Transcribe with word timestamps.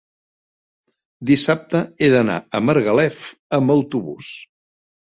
dissabte 1.31 1.83
he 2.07 2.11
d'anar 2.17 2.41
a 2.61 2.65
Margalef 2.71 3.25
amb 3.61 3.79
autobús. 3.79 4.35